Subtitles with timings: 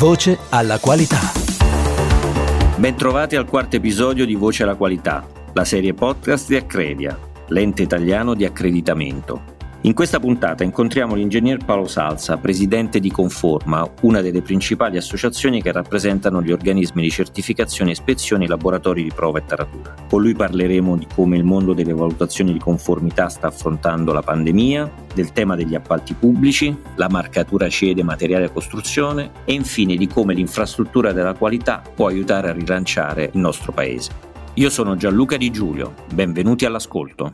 [0.00, 1.18] Voce alla qualità.
[2.78, 8.32] Bentrovati al quarto episodio di Voce alla qualità, la serie podcast di Accredia, l'ente italiano
[8.32, 9.59] di accreditamento.
[9.82, 15.72] In questa puntata incontriamo l'ingegner Paolo Salsa, presidente di Conforma, una delle principali associazioni che
[15.72, 19.94] rappresentano gli organismi di certificazione e ispezione laboratori di prova e taratura.
[20.06, 24.92] Con lui parleremo di come il mondo delle valutazioni di conformità sta affrontando la pandemia,
[25.14, 30.06] del tema degli appalti pubblici, la marcatura CE dei materiali a costruzione e infine di
[30.06, 34.10] come l'infrastruttura della qualità può aiutare a rilanciare il nostro paese.
[34.54, 37.32] Io sono Gianluca Di Giulio, benvenuti all'ascolto.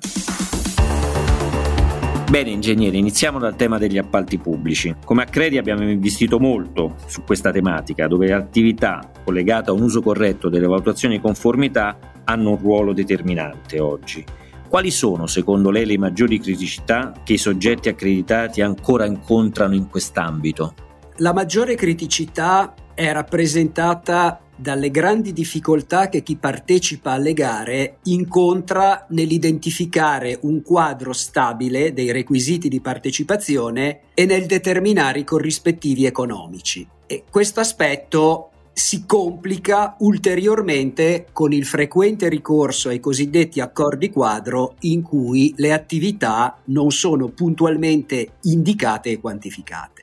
[2.28, 4.96] Bene ingegneri, iniziamo dal tema degli appalti pubblici.
[5.04, 10.48] Come Accredi abbiamo investito molto su questa tematica, dove l'attività collegata a un uso corretto
[10.48, 14.24] delle valutazioni di conformità hanno un ruolo determinante oggi.
[14.68, 20.74] Quali sono secondo lei le maggiori criticità che i soggetti accreditati ancora incontrano in quest'ambito?
[21.18, 30.38] La maggiore criticità è rappresentata dalle grandi difficoltà che chi partecipa alle gare incontra nell'identificare
[30.42, 36.86] un quadro stabile dei requisiti di partecipazione e nel determinare i corrispettivi economici.
[37.06, 45.00] E questo aspetto si complica ulteriormente con il frequente ricorso ai cosiddetti accordi quadro in
[45.00, 50.02] cui le attività non sono puntualmente indicate e quantificate.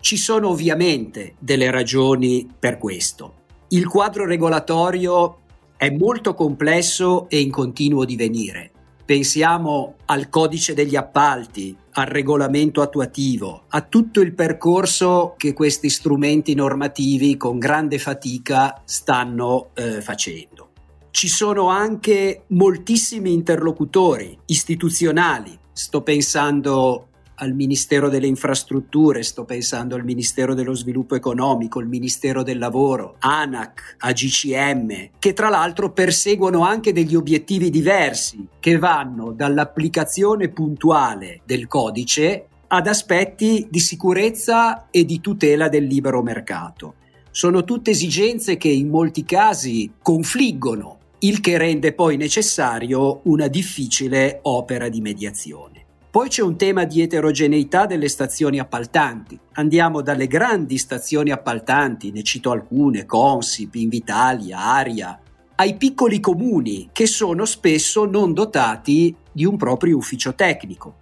[0.00, 3.34] Ci sono ovviamente delle ragioni per questo.
[3.70, 5.40] Il quadro regolatorio
[5.76, 8.70] è molto complesso e in continuo divenire.
[9.04, 16.54] Pensiamo al codice degli appalti, al regolamento attuativo, a tutto il percorso che questi strumenti
[16.54, 20.70] normativi con grande fatica stanno eh, facendo.
[21.10, 25.58] Ci sono anche moltissimi interlocutori istituzionali.
[25.72, 27.07] Sto pensando
[27.40, 33.16] al Ministero delle Infrastrutture, sto pensando al Ministero dello Sviluppo Economico, il Ministero del Lavoro,
[33.18, 41.66] ANAC, AGCM, che tra l'altro perseguono anche degli obiettivi diversi che vanno dall'applicazione puntuale del
[41.66, 46.94] codice ad aspetti di sicurezza e di tutela del libero mercato.
[47.30, 54.40] Sono tutte esigenze che in molti casi confliggono, il che rende poi necessario una difficile
[54.42, 55.77] opera di mediazione.
[56.18, 59.38] Poi c'è un tema di eterogeneità delle stazioni appaltanti.
[59.52, 65.16] Andiamo dalle grandi stazioni appaltanti, ne cito alcune, Consip, Invitalia, Aria,
[65.54, 70.96] ai piccoli comuni che sono spesso non dotati di un proprio ufficio tecnico.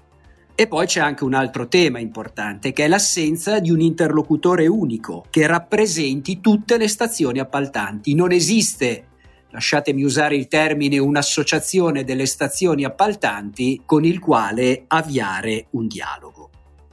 [0.54, 5.24] E poi c'è anche un altro tema importante, che è l'assenza di un interlocutore unico
[5.30, 8.14] che rappresenti tutte le stazioni appaltanti.
[8.14, 9.06] Non esiste
[9.50, 16.50] lasciatemi usare il termine, un'associazione delle stazioni appaltanti con il quale avviare un dialogo.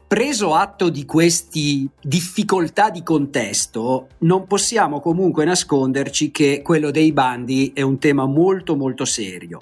[0.07, 7.71] Preso atto di queste difficoltà di contesto, non possiamo comunque nasconderci che quello dei bandi
[7.73, 9.61] è un tema molto molto serio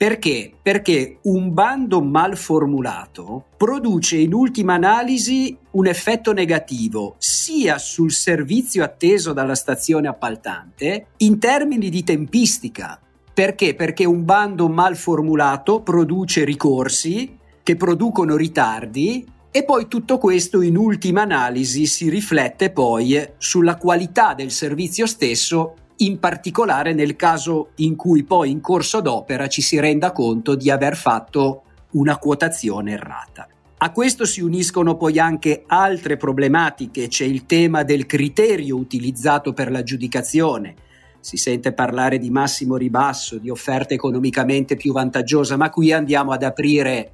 [0.00, 0.50] perché?
[0.62, 8.82] Perché un bando mal formulato produce in ultima analisi un effetto negativo sia sul servizio
[8.82, 12.98] atteso dalla stazione appaltante in termini di tempistica.
[13.34, 13.74] Perché?
[13.74, 20.78] Perché un bando mal formulato produce ricorsi che producono ritardi e poi tutto questo in
[20.78, 27.96] ultima analisi si riflette poi sulla qualità del servizio stesso in particolare nel caso in
[27.96, 31.62] cui poi in corso d'opera ci si renda conto di aver fatto
[31.92, 33.48] una quotazione errata.
[33.82, 39.70] A questo si uniscono poi anche altre problematiche, c'è il tema del criterio utilizzato per
[39.70, 40.74] l'aggiudicazione.
[41.20, 46.42] Si sente parlare di massimo ribasso, di offerta economicamente più vantaggiosa, ma qui andiamo ad
[46.42, 47.12] aprire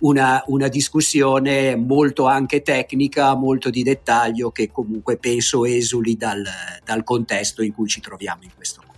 [0.00, 6.44] una, una, discussione molto anche tecnica, molto di dettaglio, che comunque penso esuli dal,
[6.84, 8.88] dal contesto in cui ci troviamo in questo momento.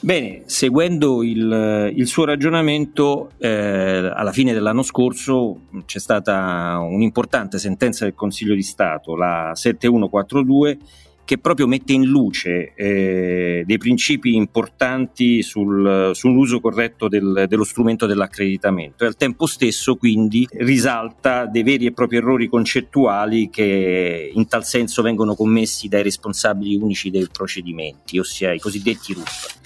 [0.00, 8.04] Bene, seguendo il, il suo ragionamento, eh, alla fine dell'anno scorso c'è stata un'importante sentenza
[8.04, 10.78] del Consiglio di Stato, la 7142,
[11.24, 18.06] che proprio mette in luce eh, dei principi importanti sul, sull'uso corretto del, dello strumento
[18.06, 24.46] dell'accreditamento e al tempo stesso quindi risalta dei veri e propri errori concettuali che in
[24.48, 29.63] tal senso vengono commessi dai responsabili unici dei procedimenti, ossia i cosiddetti RUP.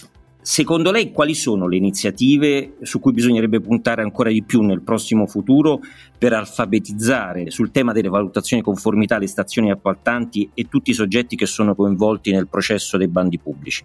[0.51, 5.27] Secondo lei quali sono le iniziative su cui bisognerebbe puntare ancora di più nel prossimo
[5.27, 5.81] futuro
[6.17, 11.45] per alfabetizzare sul tema delle valutazioni conformità alle stazioni appaltanti e tutti i soggetti che
[11.45, 13.85] sono coinvolti nel processo dei bandi pubblici?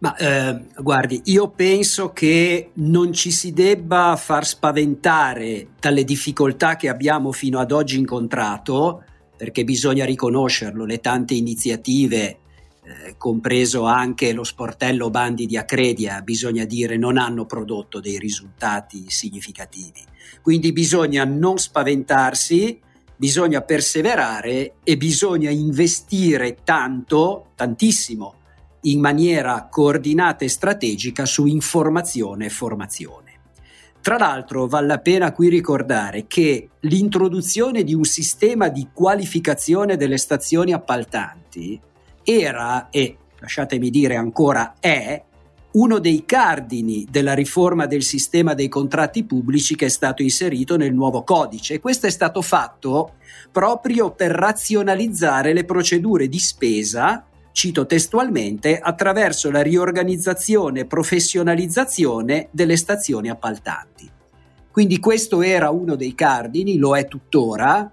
[0.00, 6.90] Ma eh, guardi, io penso che non ci si debba far spaventare dalle difficoltà che
[6.90, 9.02] abbiamo fino ad oggi incontrato
[9.34, 12.36] perché bisogna riconoscerlo, le tante iniziative
[12.84, 19.04] eh, compreso anche lo sportello bandi di Accredia, bisogna dire non hanno prodotto dei risultati
[19.08, 20.02] significativi.
[20.40, 22.80] Quindi bisogna non spaventarsi,
[23.14, 28.34] bisogna perseverare e bisogna investire tanto, tantissimo,
[28.82, 33.30] in maniera coordinata e strategica su informazione e formazione.
[34.00, 40.18] Tra l'altro vale la pena qui ricordare che l'introduzione di un sistema di qualificazione delle
[40.18, 41.80] stazioni appaltanti
[42.24, 45.22] era e, lasciatemi dire ancora, è
[45.72, 50.92] uno dei cardini della riforma del sistema dei contratti pubblici che è stato inserito nel
[50.92, 53.14] nuovo codice e questo è stato fatto
[53.50, 62.76] proprio per razionalizzare le procedure di spesa, cito testualmente, attraverso la riorganizzazione e professionalizzazione delle
[62.76, 64.10] stazioni appaltanti.
[64.70, 67.90] Quindi questo era uno dei cardini, lo è tuttora,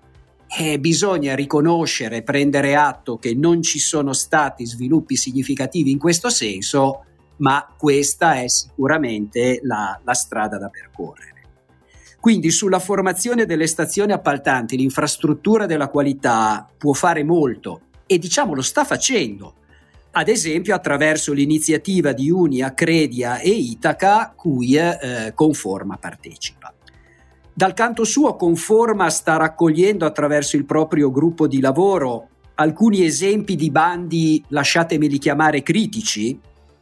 [0.58, 7.06] eh, bisogna riconoscere, prendere atto che non ci sono stati sviluppi significativi in questo senso,
[7.38, 11.28] ma questa è sicuramente la, la strada da percorrere.
[12.20, 18.62] Quindi sulla formazione delle stazioni appaltanti l'infrastruttura della qualità può fare molto e diciamo lo
[18.62, 19.54] sta facendo,
[20.12, 26.74] ad esempio attraverso l'iniziativa di Unia, Credia e Itaca cui eh, Conforma partecipa.
[27.60, 33.70] Dal canto suo Conforma sta raccogliendo attraverso il proprio gruppo di lavoro alcuni esempi di
[33.70, 36.40] bandi, lasciatemeli chiamare critici,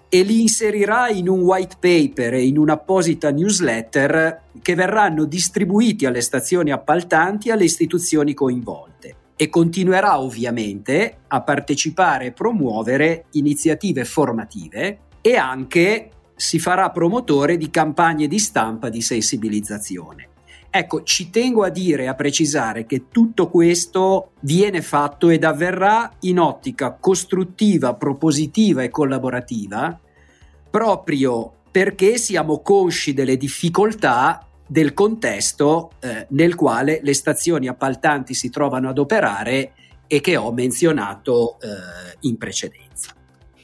[0.07, 6.21] e li inserirà in un white paper e in un'apposita newsletter che verranno distribuiti alle
[6.21, 14.99] stazioni appaltanti e alle istituzioni coinvolte e continuerà ovviamente a partecipare e promuovere iniziative formative
[15.21, 20.35] e anche si farà promotore di campagne di stampa di sensibilizzazione.
[20.77, 26.37] Ecco, ci tengo a dire, a precisare che tutto questo viene fatto ed avverrà in
[26.37, 29.99] ottica costruttiva, propositiva e collaborativa,
[30.69, 38.51] proprio perché siamo consci delle difficoltà del contesto eh, nel quale le stazioni appaltanti si
[38.51, 39.73] trovano ad operare
[40.05, 43.16] e che ho menzionato eh, in precedenza.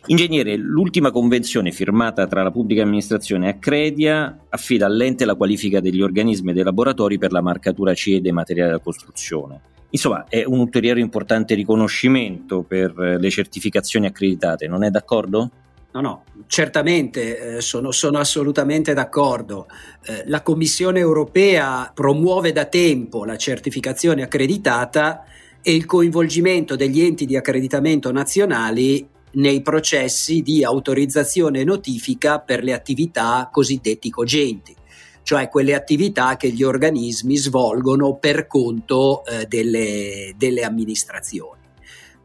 [0.07, 6.01] Ingegnere, l'ultima convenzione firmata tra la pubblica amministrazione e Accredia affida all'ente la qualifica degli
[6.01, 9.61] organismi e dei laboratori per la marcatura CE dei materiali da costruzione.
[9.91, 15.51] Insomma, è un ulteriore importante riconoscimento per le certificazioni accreditate, non è d'accordo?
[15.93, 19.67] No, no, certamente eh, sono, sono, assolutamente d'accordo.
[20.03, 25.23] Eh, la Commissione europea promuove da tempo la certificazione accreditata
[25.61, 32.63] e il coinvolgimento degli enti di accreditamento nazionali nei processi di autorizzazione e notifica per
[32.63, 34.75] le attività cosiddetti cogenti,
[35.23, 41.61] cioè quelle attività che gli organismi svolgono per conto eh, delle, delle, amministrazioni.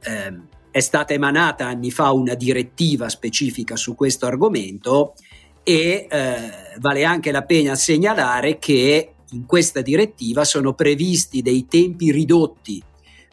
[0.00, 0.40] Eh,
[0.70, 5.14] è stata emanata anni fa una direttiva specifica su questo argomento
[5.62, 6.38] e eh,
[6.78, 12.82] vale anche la pena segnalare che in questa direttiva sono previsti dei tempi ridotti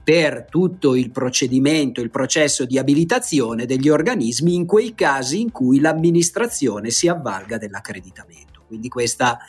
[0.05, 5.79] per tutto il procedimento, il processo di abilitazione degli organismi in quei casi in cui
[5.79, 8.65] l'amministrazione si avvalga dell'accreditamento.
[8.67, 9.39] Quindi questa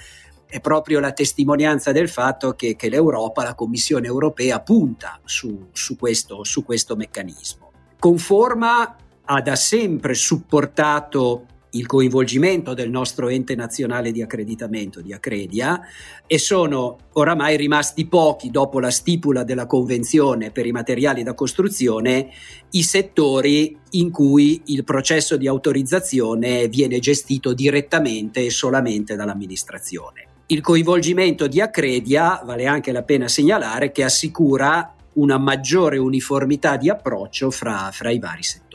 [0.46, 5.94] è proprio la testimonianza del fatto che, che l'Europa, la Commissione europea, punta su, su,
[5.94, 7.70] questo, su questo meccanismo.
[7.98, 8.96] Conforma
[9.26, 11.44] ha da sempre supportato
[11.76, 15.80] il coinvolgimento del nostro ente nazionale di accreditamento, di Accredia,
[16.26, 22.30] e sono oramai rimasti pochi dopo la stipula della convenzione per i materiali da costruzione
[22.70, 30.28] i settori in cui il processo di autorizzazione viene gestito direttamente e solamente dall'amministrazione.
[30.48, 36.88] Il coinvolgimento di Accredia, vale anche la pena segnalare, che assicura una maggiore uniformità di
[36.88, 38.65] approccio fra, fra i vari settori.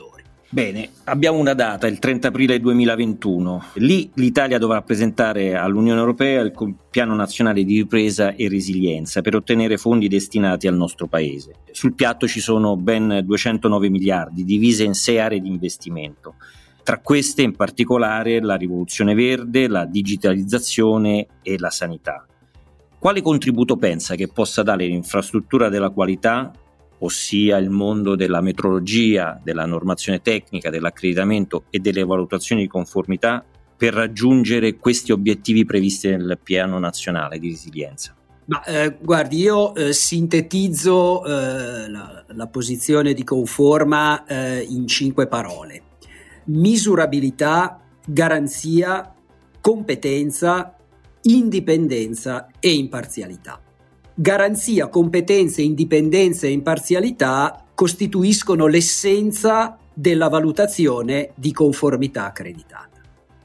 [0.54, 3.64] Bene, abbiamo una data, il 30 aprile 2021.
[3.76, 6.52] Lì l'Italia dovrà presentare all'Unione Europea il
[6.90, 11.54] piano nazionale di ripresa e resilienza per ottenere fondi destinati al nostro paese.
[11.70, 16.34] Sul piatto ci sono ben 209 miliardi divise in sei aree di investimento.
[16.82, 22.26] Tra queste in particolare la rivoluzione verde, la digitalizzazione e la sanità.
[22.98, 26.52] Quale contributo pensa che possa dare l'infrastruttura della qualità
[27.04, 33.44] ossia il mondo della metrologia, della normazione tecnica, dell'accreditamento e delle valutazioni di conformità
[33.76, 38.14] per raggiungere questi obiettivi previsti nel piano nazionale di resilienza?
[38.44, 45.26] Ma, eh, guardi, io eh, sintetizzo eh, la, la, posizione di Conforma eh, in cinque
[45.26, 45.82] parole.
[46.46, 49.14] Misurabilità, garanzia,
[49.60, 50.76] competenza,
[51.22, 53.60] indipendenza e imparzialità.
[54.14, 63.00] Garanzia, competenze, indipendenza e imparzialità costituiscono l'essenza della valutazione di conformità accreditata.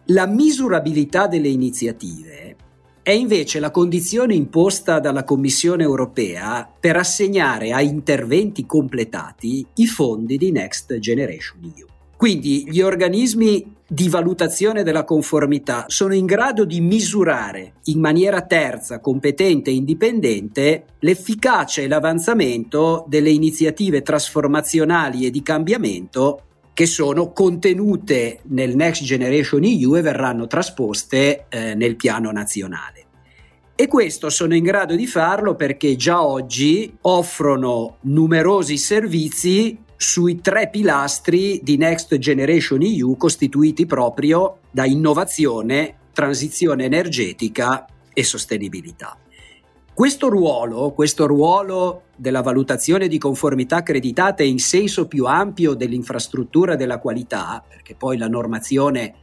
[0.08, 2.56] La misurabilità delle iniziative
[3.02, 10.38] è invece la condizione imposta dalla Commissione europea per assegnare a interventi completati i fondi
[10.38, 11.88] di Next Generation EU.
[12.18, 19.00] Quindi gli organismi di valutazione della conformità sono in grado di misurare in maniera terza,
[19.00, 26.42] competente e indipendente l'efficacia e l'avanzamento delle iniziative trasformazionali e di cambiamento
[26.74, 33.06] che sono contenute nel Next Generation EU e verranno trasposte eh, nel piano nazionale.
[33.74, 40.70] E questo sono in grado di farlo perché già oggi offrono numerosi servizi sui tre
[40.70, 49.18] pilastri di Next Generation EU costituiti proprio da innovazione, transizione energetica e sostenibilità.
[49.94, 57.00] Questo ruolo, questo ruolo della valutazione di conformità accreditata in senso più ampio dell'infrastruttura della
[57.00, 59.16] qualità, perché poi la normazione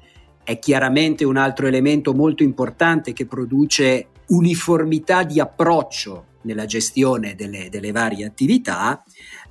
[0.42, 7.68] è chiaramente un altro elemento molto importante che produce uniformità di approccio nella gestione delle,
[7.68, 9.02] delle varie attività,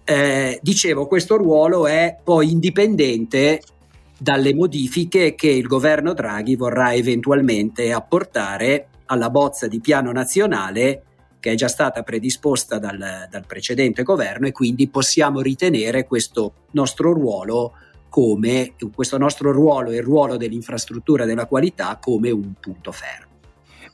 [0.05, 3.61] eh, dicevo, questo ruolo è poi indipendente
[4.17, 11.03] dalle modifiche che il governo Draghi vorrà eventualmente apportare alla bozza di piano nazionale
[11.39, 17.11] che è già stata predisposta dal, dal precedente governo e quindi possiamo ritenere questo nostro
[17.11, 17.73] ruolo
[18.07, 23.32] come questo nostro ruolo e il ruolo dell'infrastruttura della qualità come un punto fermo.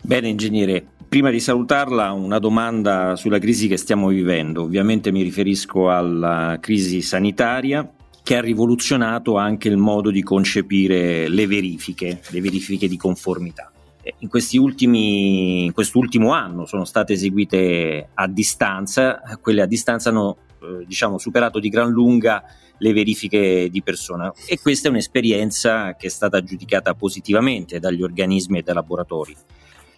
[0.01, 4.63] Bene ingegnere, prima di salutarla una domanda sulla crisi che stiamo vivendo.
[4.63, 7.88] Ovviamente mi riferisco alla crisi sanitaria
[8.24, 13.72] che ha rivoluzionato anche il modo di concepire le verifiche, le verifiche di conformità.
[14.01, 14.29] Eh, in,
[14.60, 21.18] ultimi, in quest'ultimo anno sono state eseguite a distanza, quelle a distanza hanno eh, diciamo,
[21.18, 22.44] superato di gran lunga
[22.77, 28.60] le verifiche di persona e questa è un'esperienza che è stata giudicata positivamente dagli organismi
[28.60, 29.36] e dai laboratori.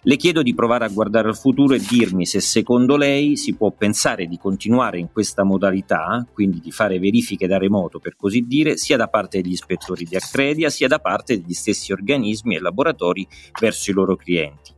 [0.04, 3.70] Le chiedo di provare a guardare al futuro e dirmi se secondo lei si può
[3.70, 8.76] pensare di continuare in questa modalità, quindi di fare verifiche da remoto per così dire,
[8.76, 13.24] sia da parte degli ispettori di Accredia sia da parte degli stessi organismi e laboratori
[13.60, 14.72] verso i loro clienti.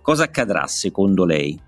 [0.00, 1.60] Cosa accadrà secondo lei?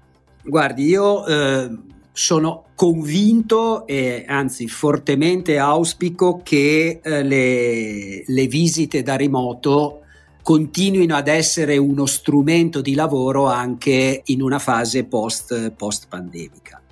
[0.45, 1.69] Guardi, io eh,
[2.12, 10.02] sono convinto e anzi fortemente auspico che eh, le, le visite da remoto
[10.42, 15.73] continuino ad essere uno strumento di lavoro anche in una fase post,
[16.09, 16.82] pandemica.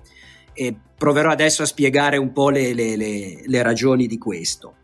[0.53, 4.75] E proverò adesso a spiegare un po' le, le, le, le ragioni di questo.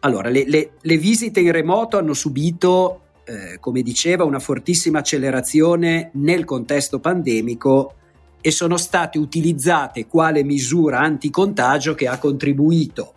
[0.00, 7.00] Allora, le, visite in remoto hanno subito, eh, come diceva, una fortissima accelerazione nel contesto
[7.00, 7.94] pandemico
[8.40, 13.14] e sono state utilizzate quale misura anticontagio che ha contribuito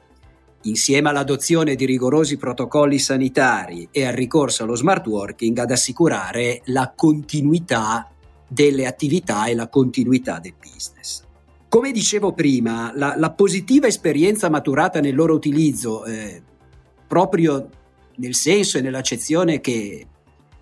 [0.64, 6.94] insieme all'adozione di rigorosi protocolli sanitari e al ricorso allo smart working, ad assicurare la
[6.96, 8.10] continuità
[8.48, 11.24] delle attività e la continuità del business.
[11.68, 16.42] Come dicevo prima, la, la positiva esperienza maturata nel loro utilizzo, eh,
[17.08, 17.70] proprio
[18.18, 20.08] nel senso e nell'accezione che,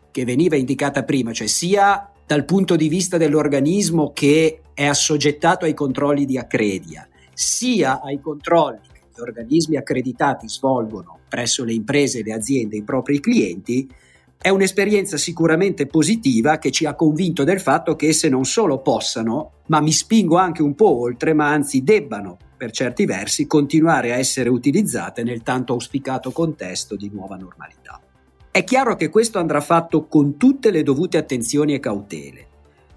[0.09, 5.73] che veniva indicata prima, cioè sia dal punto di vista dell'organismo che è assoggettato ai
[5.73, 8.90] controlli di accredia, sia ai controlli
[9.21, 13.89] organismi accreditati svolgono presso le imprese e le aziende i propri clienti,
[14.37, 19.51] è un'esperienza sicuramente positiva che ci ha convinto del fatto che esse non solo possano,
[19.67, 24.17] ma mi spingo anche un po' oltre, ma anzi debbano, per certi versi, continuare a
[24.17, 28.01] essere utilizzate nel tanto auspicato contesto di nuova normalità.
[28.49, 32.47] È chiaro che questo andrà fatto con tutte le dovute attenzioni e cautele.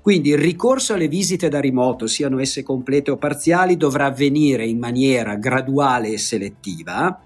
[0.04, 4.78] Quindi il ricorso alle visite da remoto, siano esse complete o parziali, dovrà avvenire in
[4.78, 7.22] maniera graduale e selettiva.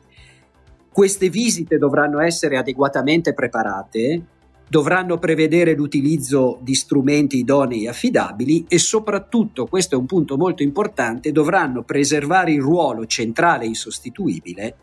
[0.89, 4.23] Queste visite dovranno essere adeguatamente preparate,
[4.69, 10.63] dovranno prevedere l'utilizzo di strumenti idonei e affidabili e soprattutto, questo è un punto molto
[10.63, 14.77] importante, dovranno preservare il ruolo centrale e insostituibile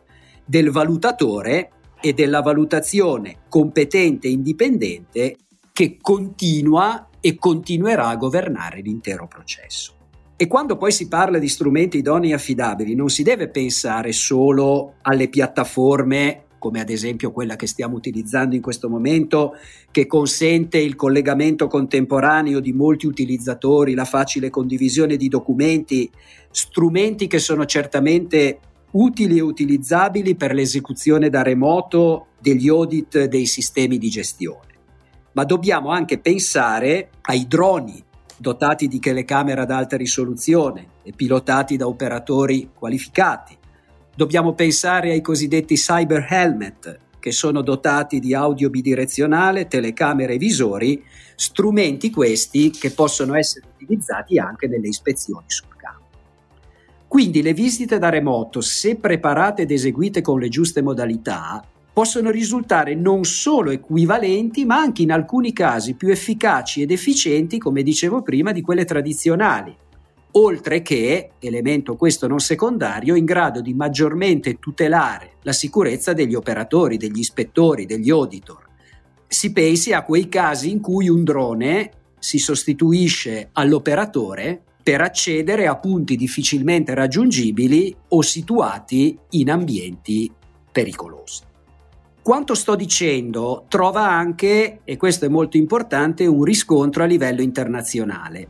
[0.43, 1.69] del valutatore
[2.01, 5.37] e della valutazione competente e indipendente
[5.71, 9.95] che continua e continuerà a governare l'intero processo.
[10.35, 14.97] E quando poi si parla di strumenti idonei e affidabili, non si deve pensare solo
[15.01, 19.53] alle piattaforme come ad esempio quella che stiamo utilizzando in questo momento,
[19.89, 26.09] che consente il collegamento contemporaneo di molti utilizzatori, la facile condivisione di documenti,
[26.51, 28.59] strumenti che sono certamente
[28.91, 34.73] utili e utilizzabili per l'esecuzione da remoto degli audit dei sistemi di gestione
[35.35, 38.03] ma dobbiamo anche pensare ai droni
[38.37, 43.57] dotati di telecamera ad alta risoluzione e pilotati da operatori qualificati.
[44.15, 51.03] Dobbiamo pensare ai cosiddetti cyber helmet, che sono dotati di audio bidirezionale, telecamere e visori,
[51.35, 56.05] strumenti questi che possono essere utilizzati anche nelle ispezioni sul campo.
[57.07, 61.61] Quindi le visite da remoto, se preparate ed eseguite con le giuste modalità,
[61.95, 67.83] possono risultare non solo equivalenti, ma anche in alcuni casi più efficaci ed efficienti, come
[67.83, 69.73] dicevo prima, di quelle tradizionali.
[70.31, 76.97] Oltre che, elemento questo non secondario, in grado di maggiormente tutelare la sicurezza degli operatori,
[76.97, 78.67] degli ispettori, degli auditor.
[79.25, 85.77] Si pensi a quei casi in cui un drone si sostituisce all'operatore per accedere a
[85.77, 90.29] punti difficilmente raggiungibili o situati in ambienti
[90.69, 91.53] pericolosi.
[92.25, 98.49] Quanto sto dicendo trova anche, e questo è molto importante, un riscontro a livello internazionale.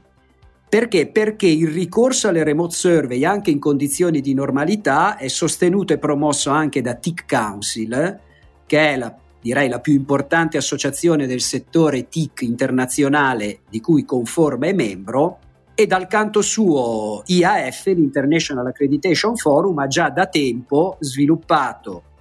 [0.69, 1.07] Perché?
[1.07, 6.51] Perché il ricorso alle remote survey anche in condizioni di normalità è sostenuto e promosso
[6.51, 8.19] anche da TIC Council,
[8.65, 14.67] che è la, direi, la più importante associazione del settore TIC internazionale di cui Conforma
[14.67, 15.39] è membro,
[15.75, 22.13] e dal canto suo IAF, l'International Accreditation Forum, ha già da tempo sviluppato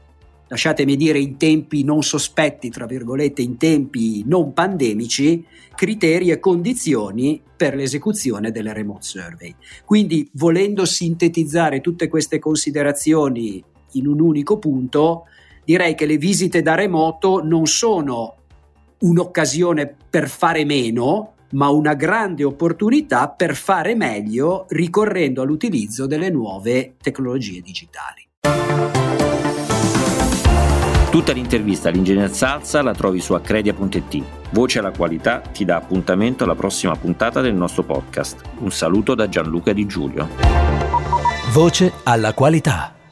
[0.55, 5.45] lasciatemi dire in tempi non sospetti, tra virgolette, in tempi non pandemici,
[5.75, 9.53] criteri e condizioni per l'esecuzione delle remote survey.
[9.85, 13.63] Quindi, volendo sintetizzare tutte queste considerazioni
[13.95, 15.25] in un unico punto,
[15.65, 18.37] direi che le visite da remoto non sono
[19.01, 26.95] un'occasione per fare meno, ma una grande opportunità per fare meglio ricorrendo all'utilizzo delle nuove
[27.03, 29.04] tecnologie digitali.
[31.15, 34.25] Tutta l'intervista all'ingegner Salsa la trovi su accredia.it.
[34.51, 38.41] Voce alla qualità ti dà appuntamento alla prossima puntata del nostro podcast.
[38.59, 40.27] Un saluto da Gianluca Di Giulio.
[41.53, 43.04] Voce alla qualità.